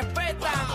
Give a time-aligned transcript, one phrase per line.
[0.00, 0.69] respeta.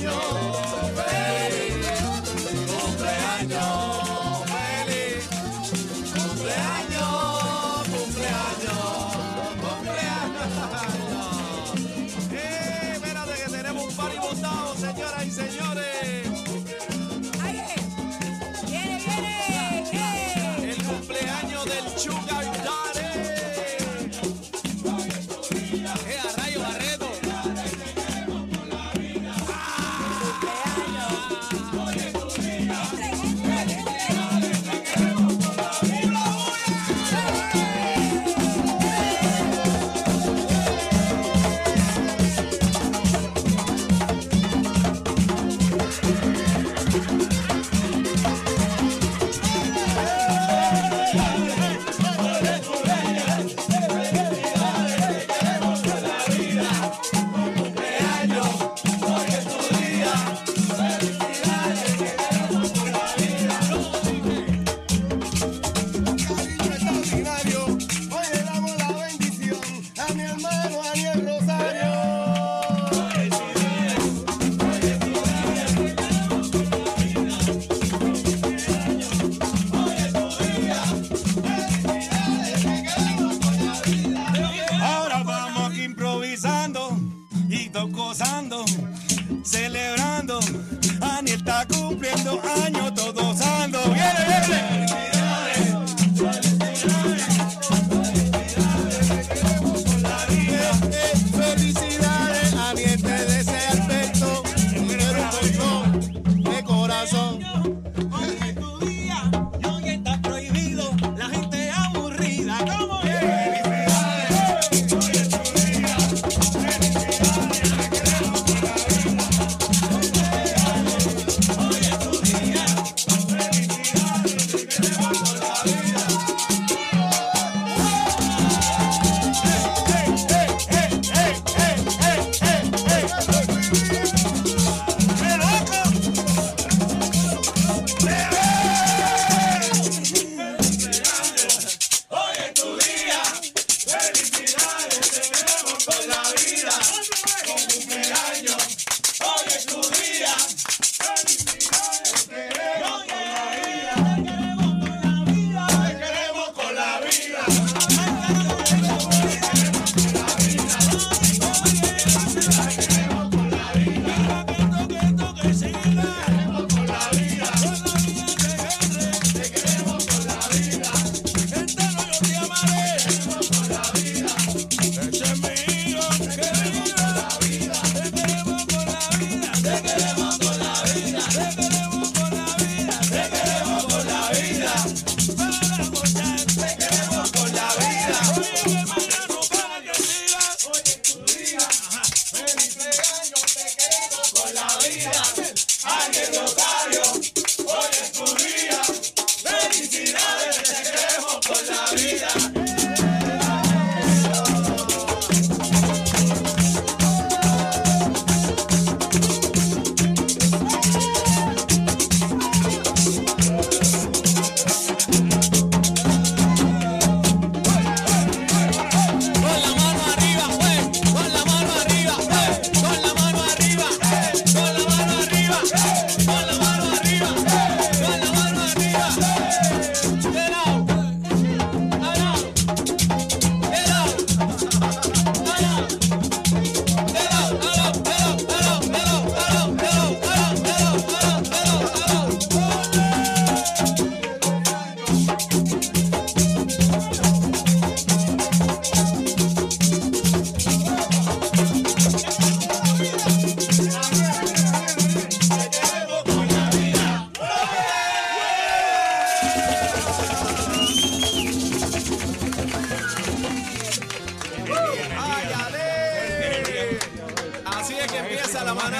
[0.00, 0.49] Cumpleaños,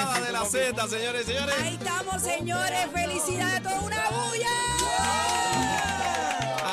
[0.05, 1.55] Z, señores y señores.
[1.61, 2.87] Ahí estamos, señores.
[2.93, 4.49] Felicidades, toda una bulla.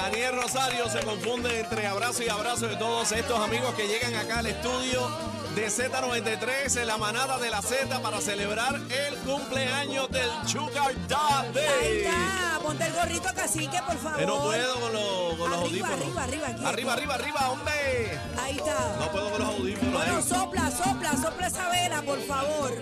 [0.07, 4.39] Aniel Rosario se confunde entre abrazo y abrazo de todos estos amigos que llegan acá
[4.39, 5.09] al estudio
[5.55, 11.59] de Z93 en la manada de la Z para celebrar el cumpleaños del Sugar Daddy.
[11.59, 12.59] Ahí está.
[12.63, 14.19] Ponte el gorrito cacique, por favor.
[14.19, 16.17] Que no puedo con los, con los Arriba, audífonos.
[16.19, 16.65] arriba, arriba, aquí.
[16.65, 18.19] Arriba, arriba, arriba, hombre.
[18.43, 18.97] Ahí está.
[18.99, 19.93] No puedo con los audífonos.
[19.93, 20.23] Bueno, eh.
[20.23, 22.73] sopla, sopla, sopla esa vela, por favor.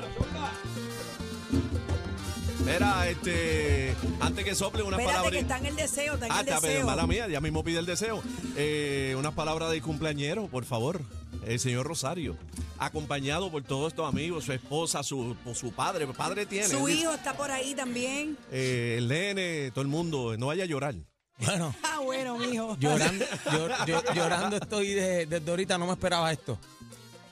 [2.67, 5.33] Mira, este, antes que sople unas Espérate palabras.
[5.33, 6.87] que está en el deseo, está en Ah, el está, pero deseo.
[6.87, 8.23] mala mía, ya mismo pide el deseo.
[8.57, 11.01] Eh, unas palabras de cumpleañero, por favor.
[11.47, 12.37] El señor Rosario,
[12.79, 16.67] acompañado por todos estos amigos, su esposa, su, su padre, padre tiene.
[16.67, 18.37] Su hijo está por ahí también.
[18.51, 20.97] eh, el nene, todo el mundo, no vaya a llorar.
[21.39, 22.77] Bueno, Ah, bueno, mijo.
[22.81, 26.59] llorando, llor- llor- llorando estoy de- desde ahorita, no me esperaba esto.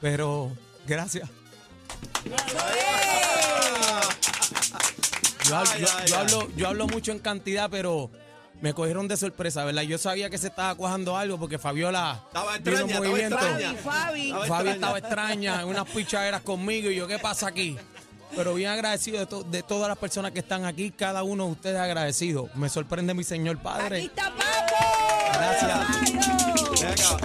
[0.01, 0.53] Pero
[0.87, 1.29] gracias.
[5.49, 6.21] Yo, hab- Ay, yo- ay, yo ay.
[6.23, 8.11] hablo, yo hablo mucho en cantidad, pero
[8.61, 9.83] me cogieron de sorpresa, ¿verdad?
[9.83, 13.37] Yo sabía que se estaba cuajando algo porque Fabiola Estaba extraña, estaba movimiento.
[13.37, 13.75] extraña.
[13.75, 14.23] Fabi, Fabi.
[14.31, 14.73] Estaba Fabi extraña.
[14.75, 17.77] estaba extraña, en unas pichaderas conmigo y yo, ¿qué pasa aquí?
[18.37, 21.53] Pero bien agradecido de, to- de todas las personas que están aquí, cada uno de
[21.53, 22.49] ustedes agradecido.
[22.55, 24.01] Me sorprende mi señor Aquí padre.
[24.05, 25.39] está Papo.
[26.81, 27.17] Gracias.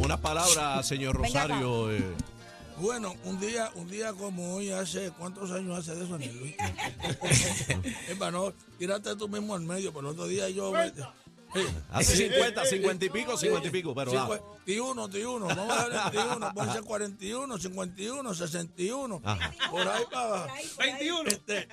[0.00, 1.16] Unas palabras, señor.
[1.16, 1.90] Rosario.
[1.92, 2.04] eh,
[2.80, 6.54] Bueno, un día, un día como hoy, hace cuántos años hace de eso, Aniel Luis?
[8.08, 10.76] es para no tirarte tú mismo al medio, pero el otro día yo.
[10.76, 10.92] eh,
[11.90, 14.26] hace 50, 50 y pico, 50 y pico, pero ah,
[14.66, 19.52] 51, 51, vamos a ver 21, vamos a hacer 41, 51, 61, Ajá.
[19.70, 20.54] por ahí para abajo.
[20.78, 21.30] 21.
[21.30, 21.68] Este,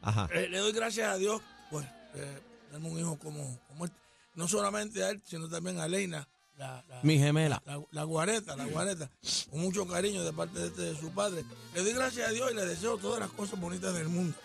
[0.00, 0.28] ajá.
[0.32, 1.84] eh, le doy gracias a Dios, pues,
[2.14, 2.38] eh,
[2.70, 3.96] tener un hijo como, como este.
[4.34, 7.62] No solamente a él, sino también a Leina, la, la- Mi gemela.
[7.66, 9.10] la, la guareta, la guareta,
[9.50, 11.44] con mucho cariño de parte de, este, de su padre.
[11.74, 14.36] Le doy gracias a Dios y le deseo todas las cosas bonitas del mundo.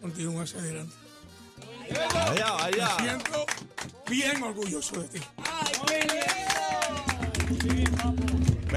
[0.00, 0.94] Continúa hacia adelante.
[2.12, 2.96] Vaya, vaya.
[2.98, 3.46] Siento
[4.08, 5.20] bien orgulloso de ti.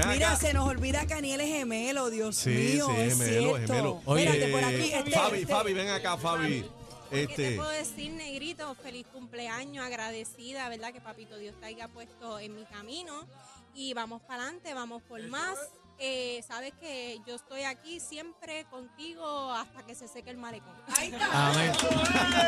[0.08, 2.86] Mira, se nos olvida que Aniel es gemelo, Dios Sí, mío.
[2.88, 3.66] sí, es gemelo, cierto.
[3.74, 4.02] gemelo.
[4.06, 4.92] Oye, Espérate, por aquí.
[4.92, 5.52] Este, Fabi, este.
[5.52, 6.64] Fabi, ven acá, Fabi.
[7.10, 8.74] ¿Qué te Este, puedo decir, negrito?
[8.76, 10.92] Feliz cumpleaños, agradecida, ¿verdad?
[10.92, 13.26] Que Papito Dios te haya puesto en mi camino.
[13.74, 15.58] Y vamos para adelante, vamos por más.
[16.02, 20.72] Eh, Sabes que yo estoy aquí siempre contigo hasta que se seque el malecón.
[20.96, 21.50] Ahí está.
[21.50, 21.72] Amén.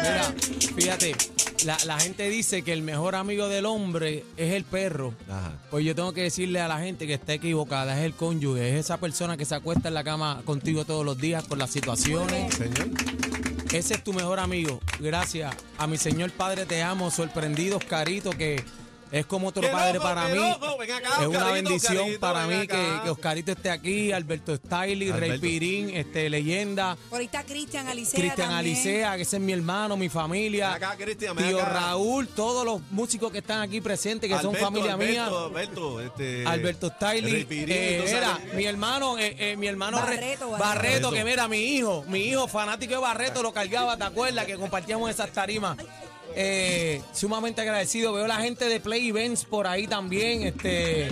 [0.02, 0.34] Mira,
[0.74, 1.14] fíjate,
[1.66, 5.12] la, la gente dice que el mejor amigo del hombre es el perro.
[5.28, 5.52] Ajá.
[5.70, 8.86] Pues yo tengo que decirle a la gente que está equivocada, es el cónyuge, es
[8.86, 12.54] esa persona que se acuesta en la cama contigo todos los días con las situaciones.
[12.54, 12.88] señor.
[13.72, 14.80] Ese es tu mejor amigo.
[15.00, 18.62] Gracias a mi señor padre, te amo, sorprendido, Oscarito, que
[19.12, 20.34] es como otro ¡Qué padre loco, para mí.
[20.36, 20.78] loco!
[20.78, 25.12] Ven acá, es una bendición Oscarito, para mí que, que Oscarito esté aquí, Alberto Stiley,
[25.12, 25.38] Rey.
[25.38, 26.96] Pirín, este, leyenda.
[27.10, 28.18] Por ahí está Cristian Alicea.
[28.20, 28.50] Cristian.
[28.52, 30.72] Alicea, que ese es mi hermano, mi familia.
[30.74, 31.68] Acá, Cristian, Tío acá.
[31.70, 35.26] Raúl, todos los músicos que están aquí presentes, que son familia Alberto, mía.
[35.26, 40.16] Alberto, este, Alberto Stiley, Rey Pirín, eh, era mi hermano, eh, eh, mi hermano Re-
[40.16, 41.10] Barreto, Barreto, Barreto.
[41.10, 44.46] que mira, mi hijo, mi hijo fanático de Barreto lo cargaba, ¿te acuerdas?
[44.46, 45.76] Que compartíamos esas tarimas.
[46.34, 48.12] Eh, sumamente agradecido.
[48.12, 50.42] Veo la gente de Play Events por ahí también.
[50.42, 51.08] Este.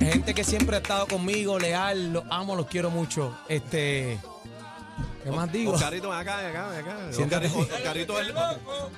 [0.00, 3.36] Gente que siempre ha estado conmigo, leal, los amo, los quiero mucho.
[3.48, 4.18] Este.
[5.22, 5.72] ¿Qué más digo?
[5.72, 6.96] Oscarito, acá, acá, acá.
[7.12, 7.46] Siéntate.
[7.46, 8.34] Oscarito, Oscarito es el,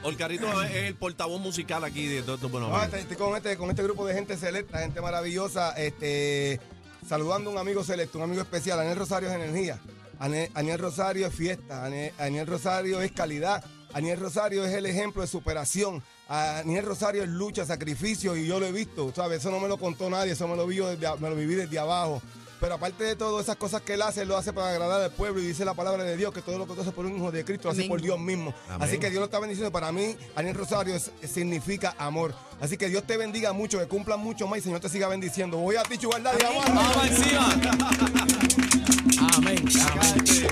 [0.02, 3.70] Oscarito es el portavoz musical aquí de todo bueno, No, este- estoy con este, con
[3.70, 6.60] este grupo de gente selecta, gente maravillosa, este,
[7.08, 8.80] saludando a un amigo selecto, un amigo especial.
[8.80, 9.78] Aniel Rosario es energía.
[10.18, 11.84] Aniel Rosario es fiesta.
[11.84, 13.64] Aniel Rosario es calidad.
[13.92, 16.02] Aniel Rosario es el ejemplo de superación.
[16.28, 19.38] Aniel Rosario es lucha, sacrificio y yo lo he visto, ¿sabes?
[19.38, 21.78] Eso no me lo contó nadie, eso me lo, vi desde, me lo viví desde
[21.78, 22.20] abajo.
[22.60, 25.10] Pero aparte de todo, esas cosas que él hace, él lo hace para agradar al
[25.12, 27.14] pueblo y dice la palabra de Dios, que todo lo que tú haces por un
[27.16, 28.54] hijo de Cristo, lo hace por Dios mismo.
[28.68, 28.82] Amén.
[28.88, 29.70] Así que Dios lo está bendiciendo.
[29.70, 32.34] Para mí, Aniel Rosario es- significa amor.
[32.60, 35.58] Así que Dios te bendiga mucho, que cumplan mucho más y Señor te siga bendiciendo.
[35.58, 37.60] Voy a ti, Chubaldad, y Vamos encima.
[39.36, 39.56] Amén.
[39.66, 40.48] Este,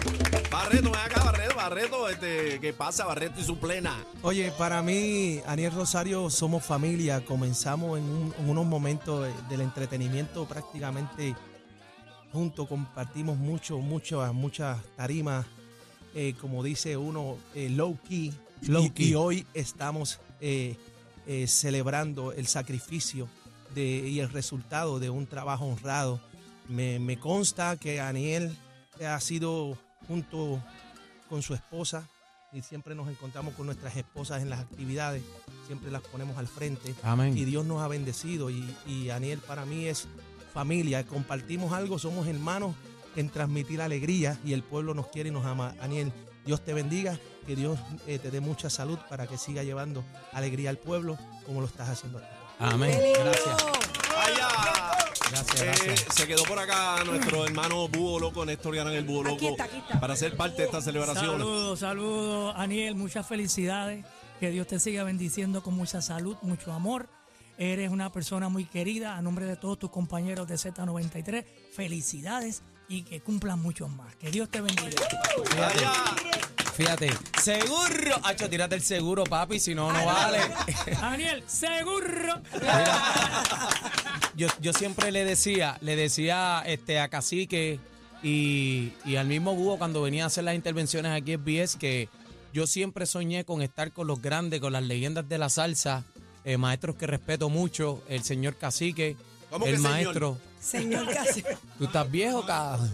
[0.50, 4.04] Barreto, ven acá, Barreto, Barreto, este, ¿qué pasa, Barreto y su plena?
[4.22, 7.24] Oye, para mí, Aniel Rosario, somos familia.
[7.24, 11.34] Comenzamos en, un- en unos momentos del entretenimiento prácticamente
[12.32, 12.68] juntos.
[12.68, 15.46] Compartimos mucho, muchas, muchas tarimas.
[16.16, 18.32] eh, como dice uno, eh, low key.
[18.68, 19.08] Low y, key.
[19.10, 20.76] y hoy estamos eh,
[21.26, 23.28] eh, celebrando el sacrificio
[23.74, 26.20] de, y el resultado de un trabajo honrado.
[26.68, 28.56] Me, me consta que Aniel
[29.02, 30.62] ha sido junto
[31.28, 32.08] con su esposa
[32.52, 35.22] y siempre nos encontramos con nuestras esposas en las actividades,
[35.66, 37.36] siempre las ponemos al frente Amén.
[37.36, 40.06] y Dios nos ha bendecido y, y Aniel para mí es
[40.52, 42.76] familia, compartimos algo, somos hermanos
[43.16, 45.74] en transmitir alegría y el pueblo nos quiere y nos ama.
[45.78, 46.12] Daniel,
[46.46, 50.70] Dios te bendiga, que Dios eh, te dé mucha salud para que siga llevando alegría
[50.70, 52.18] al pueblo como lo estás haciendo.
[52.18, 52.74] hasta ahora.
[52.74, 52.98] Amén.
[53.18, 53.83] Gracias.
[55.30, 56.04] Gracias, Eh, gracias.
[56.14, 59.64] se quedó por acá nuestro hermano Búho Loco, Néstor Ganan el Búho Loco, Aquí está,
[59.64, 60.00] aquí está.
[60.00, 61.24] para ser parte de esta celebración.
[61.38, 64.04] Saludos, saludos, Aniel, muchas felicidades.
[64.40, 67.08] Que Dios te siga bendiciendo con mucha salud, mucho amor.
[67.56, 69.16] Eres una persona muy querida.
[69.16, 74.14] A nombre de todos tus compañeros de Z93, felicidades y que cumplan muchos más.
[74.16, 74.90] Que Dios te bendiga.
[75.64, 75.92] Allá.
[76.76, 78.16] Fíjate, seguro.
[78.24, 80.40] Hacho, tírate el seguro, papi, si no, no vale.
[81.00, 82.42] Aniel, seguro.
[84.36, 87.78] yo, yo siempre le decía, le decía este, a Cacique
[88.22, 92.08] y, y al mismo Búho cuando venía a hacer las intervenciones aquí en BS que
[92.52, 96.04] yo siempre soñé con estar con los grandes, con las leyendas de la salsa,
[96.44, 99.16] eh, maestros que respeto mucho, el señor Cacique,
[99.50, 99.92] ¿Cómo el que señor?
[99.92, 100.38] maestro.
[100.60, 101.42] Señor casi.
[101.78, 102.90] ¿Tú estás viejo, cabrón?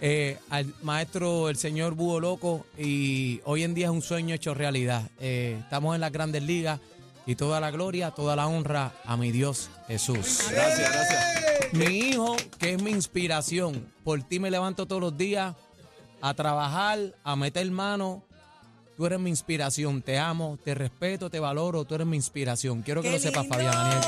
[0.00, 4.52] Eh, al maestro, el señor Búho Loco, y hoy en día es un sueño hecho
[4.52, 5.08] realidad.
[5.20, 6.80] Eh, estamos en las grandes ligas
[7.26, 10.46] y toda la gloria, toda la honra a mi Dios Jesús.
[10.50, 11.72] Gracias, gracias.
[11.72, 15.54] Mi hijo, que es mi inspiración, por ti me levanto todos los días
[16.20, 18.24] a trabajar, a meter mano.
[18.96, 22.82] Tú eres mi inspiración, te amo, te respeto, te valoro, tú eres mi inspiración.
[22.82, 23.56] Quiero que ¡Qué lo sepas, lindo!
[23.56, 24.00] Fabián Daniel.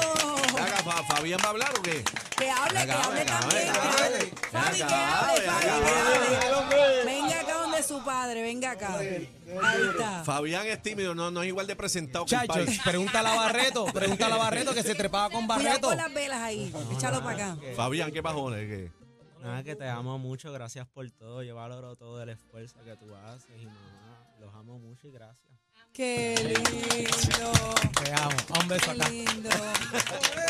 [1.09, 2.04] ¿Fabián va a hablar o qué?
[2.37, 3.68] Que hable, que hable también.
[4.52, 7.13] Fabi, que hable, Fabi, que hable.
[8.04, 8.99] Padre, venga acá.
[8.99, 9.28] Ahí
[9.90, 10.25] está.
[10.25, 12.80] Fabián es tímido, no, no es igual de presentado que el país.
[12.84, 15.88] pregúntale a Barreto, pregúntale a Barreto que se trepaba con Cuidado Barreto.
[15.88, 16.73] con las velas ahí.
[16.92, 17.58] Échalo para acá.
[17.76, 18.68] Fabián, ¿qué bajones?
[18.68, 18.90] ¿Qué?
[19.42, 21.42] Nada, que te amo mucho, gracias por todo.
[21.42, 25.52] Yo valoro todo el esfuerzo que tú haces y mamá, los amo mucho y gracias.
[25.92, 27.52] Qué lindo.
[28.02, 28.61] Te amo.
[28.62, 29.08] Un beso Qué acá.
[29.11, 29.50] lindo.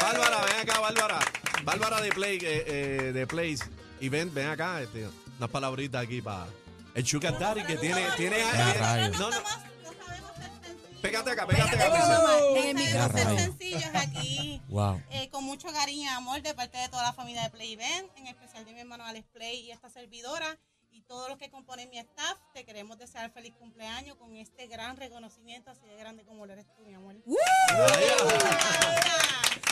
[0.01, 1.19] Bárbara, ven acá, Bárbara.
[1.65, 3.65] Bárbara de Play, eh, eh, de Place
[4.01, 5.07] Event, ven acá, este,
[5.39, 6.47] unas palabritas aquí para
[6.95, 8.37] el Sugar Daddy que tiene, tiene,
[8.79, 9.19] rayos.
[9.19, 9.37] no, no,
[11.03, 11.87] pégate acá, pégate Pégate acá.
[11.87, 12.19] acá, Priscila.
[12.19, 13.43] mamá, en el No Ya, sabemos ser rayos.
[13.43, 14.63] sencillos aquí.
[14.69, 15.03] Wow.
[15.11, 18.11] eh, con mucho cariño y amor de parte de toda la familia de Play Event,
[18.17, 20.59] en especial de mi hermano Alex Play y esta servidora
[20.91, 22.39] y todos los que componen mi staff.
[22.55, 26.67] Te queremos desear feliz cumpleaños con este gran reconocimiento, así de grande como lo eres
[26.77, 27.17] tú, mi amor.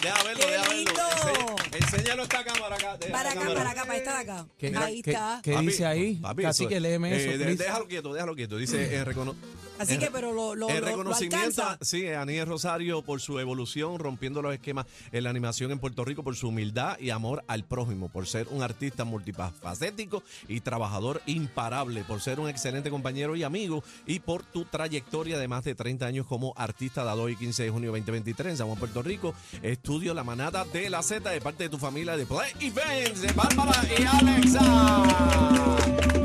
[0.02, 0.74] Deja verlo, ¡Qué deja verlo.
[0.76, 1.56] lindo!
[1.72, 2.96] Ense- Enséñalo a esta cámara acá.
[2.96, 3.54] deja Para acá, cámara.
[3.60, 4.46] para acá, para esta de acá.
[4.58, 5.40] ¿Qué, Ahí qué- está.
[5.42, 6.14] qué Papi, dice ahí?
[6.16, 7.64] papi, Casi eso- que léeme eh, eso, de- please.
[7.64, 8.56] déjalo quieto, déjalo quieto.
[8.56, 9.34] Dice eh, recono-
[9.82, 11.78] Así el- que, pero lo, lo, el lo- lo reconocimiento, alcanza.
[11.80, 16.04] sí, a Aniel Rosario por su evolución, rompiendo los esquemas en la animación en Puerto
[16.04, 21.20] Rico, por su humildad y amor al prójimo, por ser un artista multifacético y trabajador
[21.26, 25.74] imparable, por ser un excelente compañero y amigo y por tu trayectoria de más de
[25.74, 29.34] 30 años como artista dado hoy 15 de junio 2023 en San Juan, Puerto Rico.
[29.62, 33.32] Estudio La Manada de la Z de parte de tu familia de Play Events de
[33.32, 34.60] Bárbara y Alexa.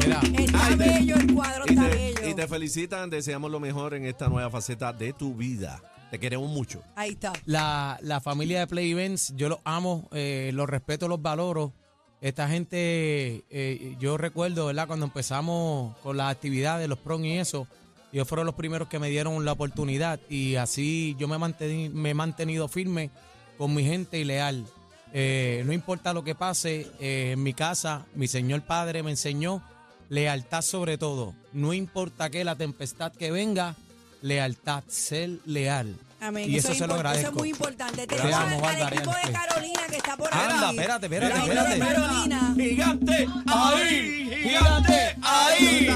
[0.03, 2.06] Mira, Está bello el cuadro, está bello.
[2.37, 5.81] Te felicitan, deseamos lo mejor en esta nueva faceta de tu vida.
[6.11, 6.83] Te queremos mucho.
[6.95, 7.33] Ahí está.
[7.45, 11.73] la, la familia de Play Events, yo los amo, eh, los respeto, los valoro.
[12.21, 14.85] Esta gente, eh, yo recuerdo, ¿verdad?
[14.85, 17.67] Cuando empezamos con las actividades, los prom y eso,
[18.13, 22.11] ellos fueron los primeros que me dieron la oportunidad y así yo me, mantení- me
[22.11, 23.09] he mantenido firme
[23.57, 24.63] con mi gente y leal.
[25.11, 29.63] Eh, no importa lo que pase, eh, en mi casa, mi señor padre me enseñó
[30.09, 31.33] lealtad sobre todo.
[31.53, 33.75] No importa que la tempestad que venga,
[34.21, 35.95] lealtad, ser leal.
[36.19, 36.49] Amén.
[36.49, 37.27] Y eso, es se lo agradezco.
[37.27, 38.07] Eso es muy importante.
[38.07, 39.31] Te Tenemos amo, al, al equipo de.
[39.31, 40.77] Carolina que está por Anda, aquí.
[40.77, 41.79] espérate, espérate, espérate.
[41.79, 42.53] Carolina.
[42.57, 43.27] ¡Gigante!
[43.45, 44.29] ¡Ahí!
[44.43, 45.15] ¡Gigante!
[45.21, 45.87] ¡Ahí!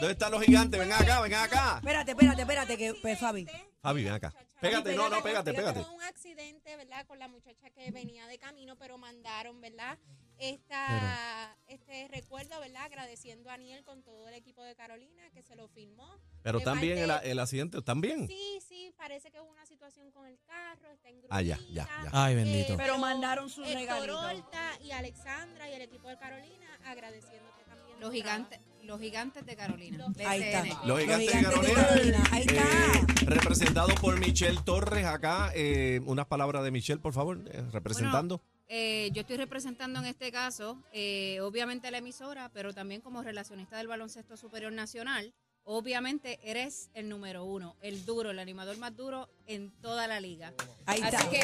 [0.00, 0.78] ¿Dónde están los gigantes?
[0.78, 1.76] Vengan acá, vengan acá.
[1.78, 3.46] Espérate, espérate, espérate, que pues, Fabi.
[3.80, 4.34] Fabi, ven acá.
[4.60, 5.80] Pégate, no, no, pégate, pégate.
[5.80, 7.06] tuve un accidente, ¿verdad?
[7.06, 9.98] Con la muchacha que venía de camino, pero mandaron, ¿verdad?
[10.38, 12.82] Esta, este recuerdo, ¿verdad?
[12.84, 16.08] Agradeciendo a Aniel con todo el equipo de Carolina que se lo firmó.
[16.42, 18.26] Pero también el, el accidente, ¿también?
[18.28, 21.88] Sí, sí, parece que hubo una situación con el carro, está en Ah, ya, ya,
[22.02, 22.10] ya.
[22.12, 22.74] Ay, bendito.
[22.74, 24.44] Eh, Pero mandaron sus Héctor regalitos.
[24.82, 28.00] Y Alexandra y el equipo de Carolina agradeciéndote también.
[28.00, 30.06] Los gigantes, los gigantes de Carolina.
[30.26, 30.86] Ahí está.
[30.86, 31.84] Los gigantes, gigantes de de Carolina.
[31.84, 32.62] Carolina, ahí está.
[32.62, 35.50] Eh, representado por Michelle Torres acá.
[35.54, 38.42] Eh, unas palabras de Michelle, por favor, eh, representando.
[38.68, 43.76] Eh, yo estoy representando en este caso, eh, obviamente la emisora, pero también como relacionista
[43.76, 45.32] del baloncesto superior nacional.
[45.66, 50.52] Obviamente eres el número uno, el duro, el animador más duro en toda la liga.
[50.84, 51.30] Ahí Así está.
[51.30, 51.38] que,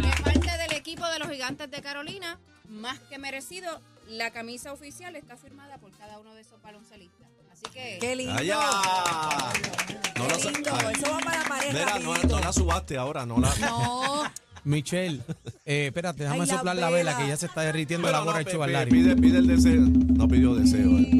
[0.00, 5.16] de parte del equipo de los gigantes de Carolina, más que merecido, la camisa oficial
[5.16, 7.28] está firmada por cada uno de esos baloncelistas.
[7.50, 8.32] Así que, Qué lindo.
[8.32, 8.60] ¡Allá!
[10.16, 10.70] No Qué lindo.
[10.74, 11.98] ay, Eso va para la pareja.
[11.98, 13.54] mira, no la subaste ahora, no la.
[13.56, 14.22] no,
[14.64, 15.20] Michelle,
[15.64, 17.16] Eh, espérate, déjame Ay, la soplar la vela vela.
[17.22, 18.90] que ya se está derritiendo Pero la no, gorra de pe- Chubalari.
[18.90, 19.80] pe- pide, pide el deseo.
[19.80, 20.98] No pidió deseo.
[20.98, 21.10] eh.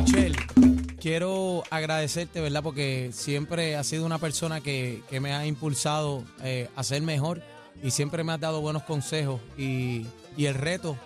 [0.00, 0.36] Michelle,
[1.00, 2.62] quiero agradecerte, ¿verdad?
[2.62, 7.42] Porque siempre has sido una persona que, que me ha impulsado eh, a ser mejor
[7.82, 10.96] y siempre me has dado buenos consejos y, y el reto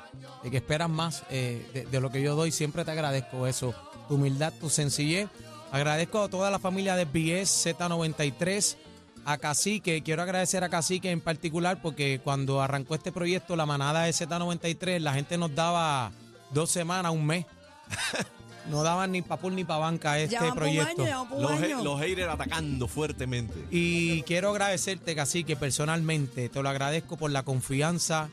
[0.43, 3.75] de que esperas más eh, de, de lo que yo doy, siempre te agradezco eso,
[4.09, 5.29] tu humildad, tu sencillez.
[5.71, 8.77] Agradezco a toda la familia de BS Z93,
[9.25, 14.03] a Cacique, quiero agradecer a Cacique en particular porque cuando arrancó este proyecto, la manada
[14.05, 16.11] de Z93, la gente nos daba
[16.53, 17.47] dos semanas, un mes.
[18.71, 21.03] No daban ni pa' pool ni pa' banca a este proyecto.
[21.03, 21.27] año,
[21.61, 23.55] he- los haters atacando fuertemente.
[23.73, 26.49] Y quiero agradecerte, Cacique, personalmente.
[26.49, 28.29] Te lo agradezco por la confianza,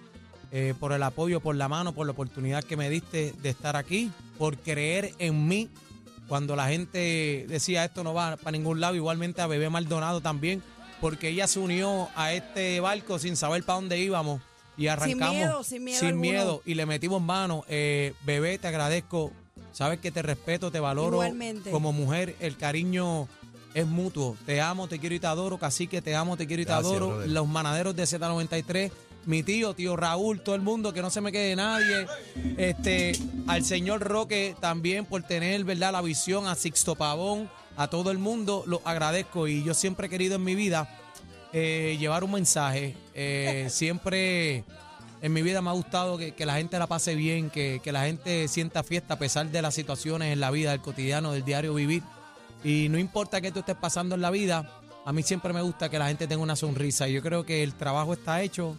[0.52, 3.76] eh, por el apoyo, por la mano, por la oportunidad que me diste de estar
[3.76, 5.68] aquí, por creer en mí.
[6.28, 10.62] Cuando la gente decía esto no va para ningún lado, igualmente a Bebé Maldonado también,
[11.02, 14.42] porque ella se unió a este barco sin saber para dónde íbamos
[14.78, 17.64] y arrancamos miedo, sin miedo sin miedo y le metimos mano.
[17.68, 19.32] Eh, Bebé, te agradezco.
[19.74, 21.70] Sabes que te respeto, te valoro Igualmente.
[21.72, 22.36] como mujer.
[22.40, 23.28] El cariño
[23.74, 24.36] es mutuo.
[24.46, 25.58] Te amo, te quiero y te adoro.
[25.58, 27.08] Cacique, te amo, te quiero y te Gracias, adoro.
[27.10, 27.30] brother.
[27.30, 28.92] Los manaderos de Z93,
[29.26, 32.08] mi tío, tío Raúl, todo el mundo, que no se me quede nadie.
[32.58, 33.12] Este,
[33.48, 35.92] al señor Roque también por tener, ¿verdad?
[35.92, 39.48] La visión, a Sixto Pavón, a todo el mundo, lo agradezco.
[39.48, 40.90] Y yo siempre he querido en mi vida
[41.54, 42.98] eh, llevar un mensaje.
[43.16, 44.66] Eh, siempre
[45.22, 47.94] en mi vida me ha gustado que, que la gente la pase bien, que, que
[47.94, 51.46] la gente sienta fiesta a pesar de las situaciones en la vida, del cotidiano, del
[51.46, 52.04] diario vivir.
[52.66, 54.70] Y no importa qué tú estés pasando en la vida,
[55.06, 57.08] a mí siempre me gusta que la gente tenga una sonrisa.
[57.08, 58.76] Y yo creo que el trabajo está hecho.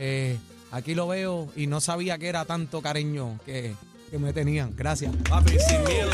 [0.00, 0.36] Eh,
[0.72, 3.76] aquí lo veo y no sabía que era tanto cariño que,
[4.10, 4.74] que me tenían.
[4.74, 5.14] Gracias.
[5.28, 6.10] Papi, sin miedo.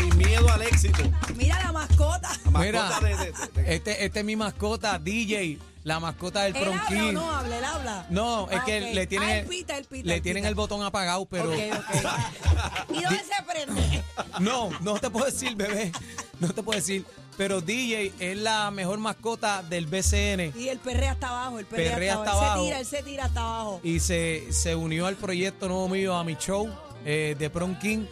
[0.00, 1.02] Sin miedo al éxito.
[1.36, 2.30] Mira la mascota.
[2.52, 6.42] La Mira, mascota de- de- de- de- este, este es mi mascota, DJ, la mascota
[6.44, 7.14] del ¿Él habla o Pronquín.
[7.14, 7.58] no habla?
[7.58, 8.06] ¿Él habla?
[8.10, 8.94] No, es Ah, que ok.
[8.94, 10.48] le tienen, Ah, él pita, él pita, le él tienen pita.
[10.48, 11.94] el botón apagado, pero Ok, ok.
[12.98, 14.02] ¿Y dónde se prende?
[14.40, 15.92] no, no te puedo decir, bebé,
[16.38, 17.04] no te puedo decir.
[17.36, 21.92] Pero DJ es la mejor mascota del BCN Y el perrea hasta abajo, el perrea,
[21.94, 22.58] Perrea hasta, hasta abajo.
[22.58, 23.80] Él se tira, él se tira hasta abajo.
[23.82, 26.68] y se, se unió al proyecto nuevo mío, a mi show
[27.04, 28.04] eh, de King.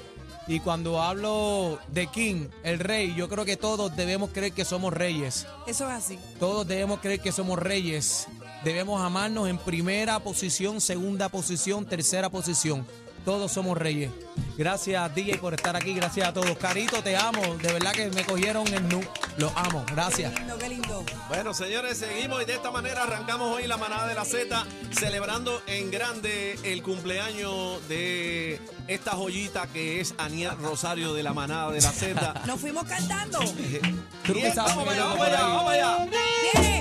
[0.48, 4.94] Y cuando hablo de King, el rey, yo creo que todos debemos creer que somos
[4.94, 5.46] reyes.
[5.66, 6.18] Eso es así.
[6.40, 8.26] Todos debemos creer que somos reyes.
[8.64, 12.86] Debemos amarnos en primera posición, segunda posición, tercera posición.
[13.28, 14.10] Todos somos reyes.
[14.56, 15.92] Gracias, DJ, por estar aquí.
[15.92, 16.56] Gracias a todos.
[16.56, 17.42] Carito, te amo.
[17.60, 19.02] De verdad que me cogieron el nu.
[19.36, 19.84] Los amo.
[19.92, 20.32] Gracias.
[20.32, 21.04] Qué lindo, qué lindo.
[21.28, 25.60] Bueno, señores, seguimos y de esta manera arrancamos hoy la manada de la Z, celebrando
[25.66, 31.82] en grande el cumpleaños de esta joyita que es Aniel Rosario de la manada de
[31.82, 32.44] la Z.
[32.46, 33.40] Nos fuimos cantando.
[34.32, 36.77] Bien, vamos allá, vamos allá, vamos allá.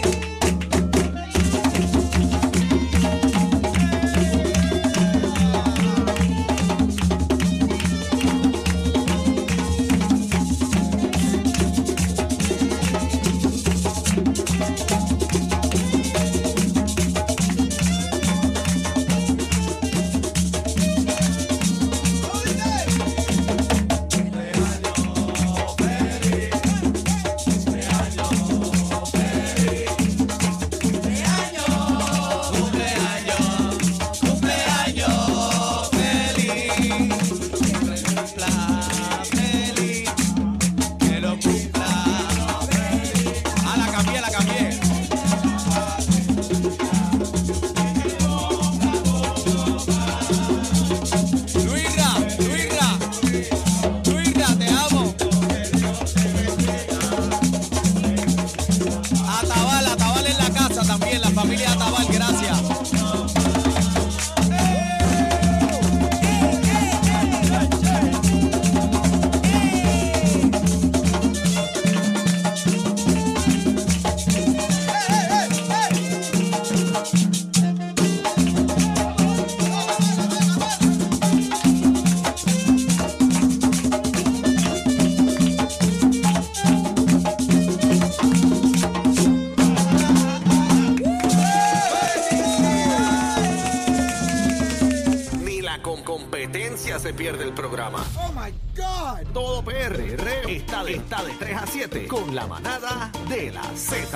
[102.38, 104.16] La manada de la Z.